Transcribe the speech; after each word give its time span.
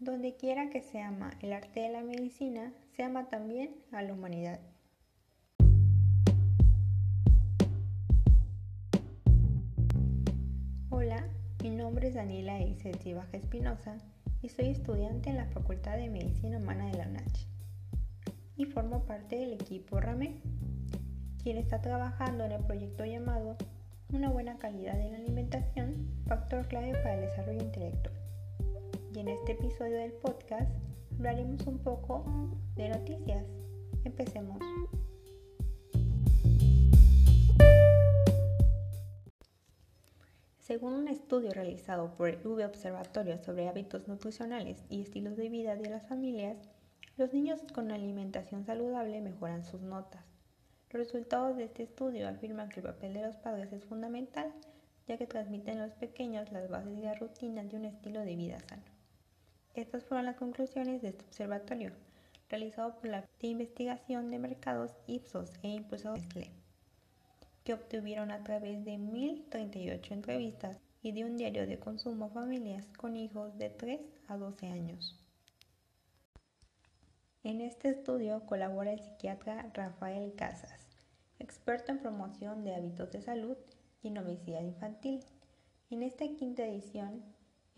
Donde 0.00 0.36
quiera 0.36 0.70
que 0.70 0.80
se 0.80 1.02
ama 1.02 1.32
el 1.40 1.52
arte 1.52 1.80
de 1.80 1.88
la 1.88 2.04
medicina, 2.04 2.72
se 2.94 3.02
ama 3.02 3.28
también 3.28 3.74
a 3.90 4.00
la 4.00 4.12
humanidad. 4.12 4.60
Hola, 10.90 11.24
mi 11.64 11.70
nombre 11.70 12.06
es 12.06 12.14
Daniela 12.14 12.60
Isetzi 12.60 13.12
Baja 13.12 13.38
Espinosa 13.38 13.98
y 14.40 14.50
soy 14.50 14.68
estudiante 14.68 15.30
en 15.30 15.36
la 15.36 15.46
Facultad 15.46 15.96
de 15.96 16.08
Medicina 16.08 16.58
Humana 16.58 16.86
de 16.86 16.98
la 16.98 17.08
UNACH. 17.08 17.48
Y 18.56 18.66
formo 18.66 19.04
parte 19.04 19.34
del 19.34 19.54
equipo 19.54 19.98
RAME, 19.98 20.36
quien 21.42 21.56
está 21.56 21.82
trabajando 21.82 22.44
en 22.44 22.52
el 22.52 22.62
proyecto 22.62 23.04
llamado 23.04 23.56
Una 24.12 24.30
buena 24.30 24.58
calidad 24.58 24.94
de 24.94 25.10
la 25.10 25.16
alimentación, 25.16 26.08
factor 26.28 26.68
clave 26.68 26.92
para 26.92 27.14
el 27.14 27.22
desarrollo 27.22 27.64
intelectual 27.64 27.87
y 27.87 27.87
en 29.28 29.34
este 29.34 29.52
episodio 29.52 29.98
del 29.98 30.12
podcast 30.12 30.70
hablaremos 31.12 31.66
un 31.66 31.78
poco 31.80 32.24
de 32.76 32.88
noticias. 32.88 33.44
Empecemos. 34.04 34.58
Según 40.60 40.94
un 40.94 41.08
estudio 41.08 41.50
realizado 41.50 42.14
por 42.16 42.30
el 42.30 42.46
V 42.46 42.64
Observatorio 42.64 43.36
sobre 43.36 43.68
hábitos 43.68 44.08
nutricionales 44.08 44.82
y 44.88 45.02
estilos 45.02 45.36
de 45.36 45.50
vida 45.50 45.76
de 45.76 45.90
las 45.90 46.08
familias, 46.08 46.56
los 47.18 47.34
niños 47.34 47.60
con 47.74 47.90
alimentación 47.90 48.64
saludable 48.64 49.20
mejoran 49.20 49.62
sus 49.62 49.82
notas. 49.82 50.24
Los 50.90 51.02
resultados 51.02 51.58
de 51.58 51.64
este 51.64 51.82
estudio 51.82 52.26
afirman 52.28 52.70
que 52.70 52.80
el 52.80 52.86
papel 52.86 53.12
de 53.12 53.26
los 53.26 53.36
padres 53.36 53.74
es 53.74 53.84
fundamental, 53.84 54.54
ya 55.06 55.18
que 55.18 55.26
transmiten 55.26 55.80
a 55.80 55.86
los 55.86 55.96
pequeños 55.96 56.50
las 56.50 56.70
bases 56.70 56.96
y 56.96 57.02
las 57.02 57.20
rutinas 57.20 57.68
de 57.68 57.76
un 57.76 57.84
estilo 57.84 58.20
de 58.20 58.34
vida 58.34 58.58
sano. 58.60 58.97
Estas 59.78 60.02
fueron 60.02 60.26
las 60.26 60.34
conclusiones 60.34 61.02
de 61.02 61.10
este 61.10 61.24
observatorio, 61.24 61.92
realizado 62.48 62.96
por 62.96 63.10
la 63.10 63.24
de 63.38 63.46
investigación 63.46 64.28
de 64.28 64.40
mercados 64.40 64.90
Ipsos 65.06 65.52
e 65.62 65.68
impulsado 65.68 66.16
Nestlé, 66.16 66.50
que 67.62 67.74
obtuvieron 67.74 68.32
a 68.32 68.42
través 68.42 68.84
de 68.84 68.98
1.038 68.98 70.10
entrevistas 70.10 70.78
y 71.00 71.12
de 71.12 71.24
un 71.24 71.36
diario 71.36 71.64
de 71.68 71.78
consumo 71.78 72.24
a 72.24 72.30
familias 72.30 72.88
con 72.96 73.16
hijos 73.16 73.56
de 73.56 73.70
3 73.70 74.00
a 74.26 74.36
12 74.36 74.66
años. 74.66 75.16
En 77.44 77.60
este 77.60 77.90
estudio 77.90 78.44
colabora 78.46 78.92
el 78.92 78.98
psiquiatra 78.98 79.70
Rafael 79.74 80.34
Casas, 80.34 80.88
experto 81.38 81.92
en 81.92 82.00
promoción 82.00 82.64
de 82.64 82.74
hábitos 82.74 83.12
de 83.12 83.22
salud 83.22 83.56
y 84.02 84.08
en 84.08 84.18
obesidad 84.18 84.62
infantil. 84.62 85.24
En 85.88 86.02
esta 86.02 86.26
quinta 86.26 86.66
edición 86.66 87.22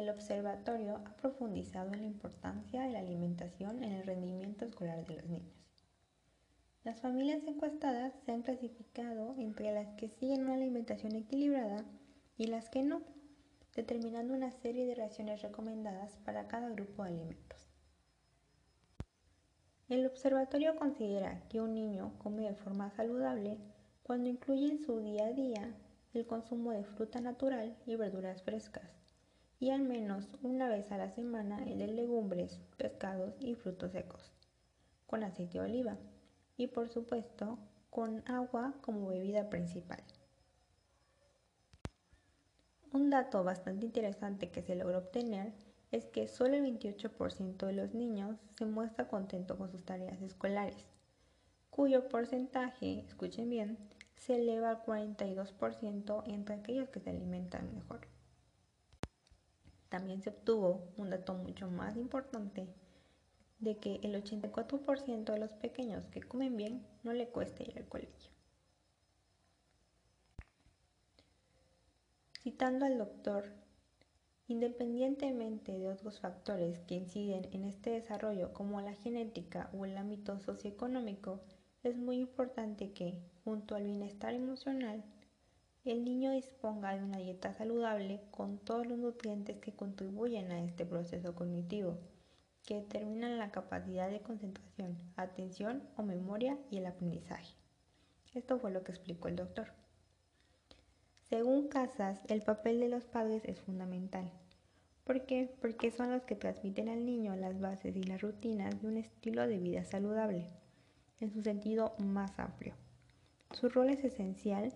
el 0.00 0.10
observatorio 0.10 0.96
ha 1.04 1.16
profundizado 1.16 1.92
en 1.92 2.00
la 2.00 2.06
importancia 2.06 2.82
de 2.82 2.90
la 2.90 2.98
alimentación 2.98 3.82
en 3.82 3.92
el 3.92 4.06
rendimiento 4.06 4.64
escolar 4.64 5.04
de 5.06 5.16
los 5.16 5.26
niños. 5.26 5.56
Las 6.84 7.00
familias 7.00 7.42
encuestadas 7.46 8.12
se 8.24 8.32
han 8.32 8.42
clasificado 8.42 9.34
entre 9.38 9.72
las 9.72 9.94
que 9.94 10.08
siguen 10.08 10.44
una 10.44 10.54
alimentación 10.54 11.16
equilibrada 11.16 11.84
y 12.36 12.46
las 12.46 12.68
que 12.68 12.82
no, 12.82 13.02
determinando 13.74 14.34
una 14.34 14.52
serie 14.52 14.86
de 14.86 14.94
raciones 14.94 15.42
recomendadas 15.42 16.16
para 16.24 16.46
cada 16.46 16.68
grupo 16.68 17.02
de 17.02 17.08
alimentos. 17.10 17.68
El 19.88 20.06
observatorio 20.06 20.76
considera 20.76 21.42
que 21.48 21.60
un 21.60 21.74
niño 21.74 22.12
come 22.18 22.42
de 22.42 22.54
forma 22.54 22.90
saludable 22.90 23.58
cuando 24.02 24.28
incluye 24.28 24.68
en 24.68 24.78
su 24.78 25.00
día 25.00 25.26
a 25.26 25.32
día 25.32 25.74
el 26.12 26.26
consumo 26.26 26.72
de 26.72 26.84
fruta 26.84 27.20
natural 27.20 27.76
y 27.86 27.96
verduras 27.96 28.42
frescas, 28.42 28.90
y 29.58 29.70
al 29.70 29.82
menos 29.82 30.28
una 30.42 30.68
vez 30.68 30.92
a 30.92 30.98
la 30.98 31.10
semana 31.10 31.62
el 31.64 31.78
de 31.78 31.88
legumbres, 31.88 32.60
pescados 32.76 33.34
y 33.40 33.54
frutos 33.54 33.92
secos, 33.92 34.32
con 35.06 35.24
aceite 35.24 35.58
de 35.58 35.64
oliva 35.64 35.96
y 36.56 36.66
por 36.68 36.88
supuesto 36.88 37.58
con 37.90 38.22
agua 38.28 38.74
como 38.82 39.08
bebida 39.08 39.48
principal. 39.48 40.02
Un 42.92 43.10
dato 43.10 43.44
bastante 43.44 43.86
interesante 43.86 44.50
que 44.50 44.62
se 44.62 44.74
logró 44.74 44.98
obtener 44.98 45.52
es 45.92 46.06
que 46.06 46.28
solo 46.28 46.56
el 46.56 46.64
28% 46.64 47.66
de 47.66 47.72
los 47.72 47.94
niños 47.94 48.36
se 48.58 48.66
muestra 48.66 49.08
contento 49.08 49.56
con 49.56 49.70
sus 49.70 49.84
tareas 49.84 50.20
escolares, 50.20 50.88
cuyo 51.70 52.08
porcentaje, 52.08 53.00
escuchen 53.00 53.50
bien, 53.50 53.78
se 54.16 54.36
eleva 54.36 54.70
al 54.70 54.84
42% 54.84 56.22
entre 56.26 56.54
aquellos 56.54 56.88
que 56.88 57.00
se 57.00 57.10
alimentan 57.10 57.74
mejor. 57.74 58.00
También 59.88 60.22
se 60.22 60.30
obtuvo 60.30 60.88
un 60.96 61.10
dato 61.10 61.34
mucho 61.34 61.68
más 61.68 61.96
importante 61.96 62.66
de 63.58 63.78
que 63.78 64.00
el 64.02 64.14
84% 64.22 65.32
de 65.32 65.38
los 65.38 65.52
pequeños 65.52 66.06
que 66.06 66.22
comen 66.22 66.56
bien 66.56 66.86
no 67.02 67.12
le 67.12 67.28
cuesta 67.28 67.62
ir 67.62 67.78
al 67.78 67.88
colegio. 67.88 68.30
Citando 72.42 72.86
al 72.86 72.98
doctor, 72.98 73.52
independientemente 74.46 75.76
de 75.76 75.88
otros 75.88 76.20
factores 76.20 76.78
que 76.80 76.94
inciden 76.94 77.48
en 77.52 77.64
este 77.64 77.90
desarrollo 77.90 78.52
como 78.52 78.80
la 78.80 78.94
genética 78.94 79.70
o 79.72 79.84
el 79.84 79.96
ámbito 79.96 80.38
socioeconómico, 80.38 81.40
es 81.82 81.96
muy 81.96 82.18
importante 82.18 82.92
que, 82.92 83.20
junto 83.44 83.74
al 83.74 83.84
bienestar 83.84 84.34
emocional, 84.34 85.04
el 85.92 86.04
niño 86.04 86.32
disponga 86.32 86.96
de 86.96 87.04
una 87.04 87.18
dieta 87.18 87.52
saludable 87.52 88.20
con 88.30 88.58
todos 88.58 88.86
los 88.86 88.98
nutrientes 88.98 89.58
que 89.58 89.72
contribuyen 89.72 90.50
a 90.50 90.60
este 90.60 90.84
proceso 90.84 91.34
cognitivo, 91.34 91.98
que 92.64 92.76
determinan 92.76 93.38
la 93.38 93.52
capacidad 93.52 94.10
de 94.10 94.20
concentración, 94.20 94.98
atención 95.16 95.82
o 95.96 96.02
memoria 96.02 96.58
y 96.70 96.78
el 96.78 96.86
aprendizaje. 96.86 97.54
Esto 98.34 98.58
fue 98.58 98.72
lo 98.72 98.82
que 98.82 98.92
explicó 98.92 99.28
el 99.28 99.36
doctor. 99.36 99.68
Según 101.22 101.68
Casas, 101.68 102.20
el 102.28 102.42
papel 102.42 102.80
de 102.80 102.88
los 102.88 103.04
padres 103.04 103.44
es 103.44 103.60
fundamental. 103.60 104.30
¿Por 105.04 105.24
qué? 105.24 105.54
Porque 105.60 105.92
son 105.92 106.10
los 106.10 106.24
que 106.24 106.34
transmiten 106.34 106.88
al 106.88 107.06
niño 107.06 107.36
las 107.36 107.60
bases 107.60 107.94
y 107.94 108.02
las 108.02 108.20
rutinas 108.20 108.82
de 108.82 108.88
un 108.88 108.96
estilo 108.96 109.46
de 109.46 109.58
vida 109.58 109.84
saludable, 109.84 110.48
en 111.20 111.30
su 111.30 111.42
sentido 111.42 111.94
más 111.98 112.36
amplio. 112.38 112.74
Su 113.52 113.68
rol 113.68 113.90
es 113.90 114.02
esencial 114.02 114.72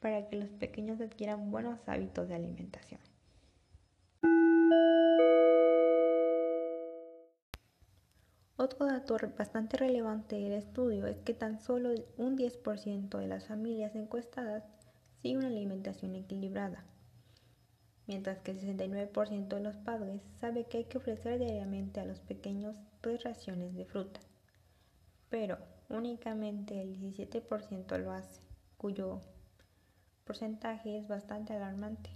para 0.00 0.28
que 0.28 0.36
los 0.36 0.50
pequeños 0.50 1.00
adquieran 1.00 1.50
buenos 1.50 1.80
hábitos 1.88 2.28
de 2.28 2.34
alimentación. 2.34 3.00
Otro 8.60 8.86
dato 8.86 9.16
bastante 9.38 9.76
relevante 9.76 10.34
del 10.34 10.52
estudio 10.52 11.06
es 11.06 11.20
que 11.20 11.32
tan 11.32 11.60
solo 11.60 11.90
un 12.16 12.36
10% 12.36 13.16
de 13.16 13.28
las 13.28 13.46
familias 13.46 13.94
encuestadas 13.94 14.64
sigue 15.22 15.38
una 15.38 15.46
alimentación 15.46 16.16
equilibrada, 16.16 16.84
mientras 18.08 18.40
que 18.40 18.50
el 18.50 18.58
69% 18.58 19.46
de 19.46 19.60
los 19.60 19.76
padres 19.76 20.22
sabe 20.40 20.64
que 20.64 20.78
hay 20.78 20.84
que 20.86 20.98
ofrecer 20.98 21.38
diariamente 21.38 22.00
a 22.00 22.04
los 22.04 22.18
pequeños 22.18 22.74
tres 23.00 23.22
raciones 23.22 23.76
de 23.76 23.84
fruta, 23.84 24.18
pero 25.30 25.58
únicamente 25.88 26.82
el 26.82 26.98
17% 26.98 27.96
lo 27.98 28.10
hace, 28.10 28.40
cuyo 28.76 29.20
porcentaje 30.28 30.98
es 30.98 31.08
bastante 31.08 31.54
alarmante. 31.54 32.10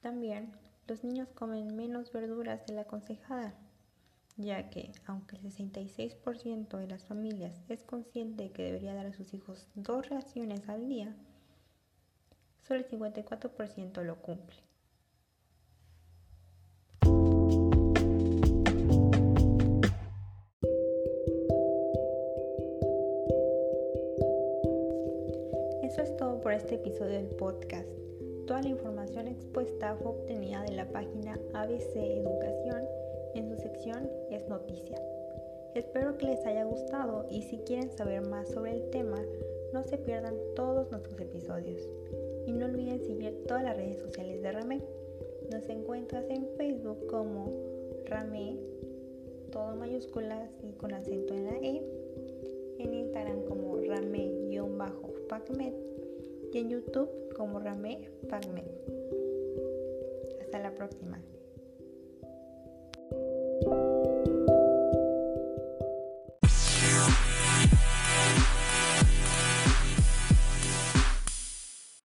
También 0.00 0.52
los 0.86 1.02
niños 1.02 1.28
comen 1.34 1.74
menos 1.74 2.12
verduras 2.12 2.64
de 2.64 2.74
la 2.74 2.82
aconsejada, 2.82 3.54
ya 4.36 4.70
que 4.70 4.92
aunque 5.04 5.34
el 5.34 5.42
66% 5.42 6.78
de 6.78 6.86
las 6.86 7.04
familias 7.04 7.60
es 7.68 7.82
consciente 7.82 8.52
que 8.52 8.62
debería 8.62 8.94
dar 8.94 9.06
a 9.06 9.12
sus 9.12 9.34
hijos 9.34 9.66
dos 9.74 10.08
raciones 10.10 10.68
al 10.68 10.88
día, 10.88 11.16
solo 12.62 12.78
el 12.78 12.88
54% 12.88 14.04
lo 14.04 14.22
cumple. 14.22 14.62
Eso 25.90 26.02
es 26.02 26.16
todo 26.18 26.40
por 26.40 26.52
este 26.52 26.76
episodio 26.76 27.14
del 27.14 27.26
podcast. 27.30 27.88
Toda 28.46 28.62
la 28.62 28.68
información 28.68 29.26
expuesta 29.26 29.96
fue 29.96 30.12
obtenida 30.12 30.62
de 30.62 30.76
la 30.76 30.86
página 30.86 31.36
ABC 31.52 31.96
Educación 31.96 32.84
en 33.34 33.48
su 33.48 33.56
sección 33.56 34.08
Es 34.30 34.48
Noticia. 34.48 35.02
Espero 35.74 36.16
que 36.16 36.26
les 36.26 36.46
haya 36.46 36.62
gustado 36.62 37.26
y 37.28 37.42
si 37.42 37.58
quieren 37.66 37.90
saber 37.90 38.22
más 38.22 38.46
sobre 38.50 38.74
el 38.74 38.90
tema, 38.90 39.20
no 39.72 39.82
se 39.82 39.98
pierdan 39.98 40.36
todos 40.54 40.88
nuestros 40.92 41.18
episodios. 41.18 41.82
Y 42.46 42.52
no 42.52 42.66
olviden 42.66 43.04
seguir 43.04 43.44
todas 43.48 43.64
las 43.64 43.76
redes 43.76 43.98
sociales 43.98 44.42
de 44.42 44.52
Rame. 44.52 44.80
Nos 45.50 45.68
encuentras 45.68 46.24
en 46.30 46.46
Facebook 46.56 47.04
como 47.08 47.50
Rame, 48.04 48.60
todo 49.50 49.74
mayúsculas 49.74 50.52
y 50.62 50.70
con 50.70 50.94
acento 50.94 51.34
en 51.34 51.46
la 51.46 51.56
E. 51.56 51.99
Rame-Pacmed 55.30 55.72
y 56.52 56.58
en 56.58 56.70
YouTube 56.70 57.08
como 57.36 57.60
Rame 57.60 58.10
Pacmed. 58.28 58.66
Hasta 60.40 60.58
la 60.58 60.74
próxima. 60.74 61.22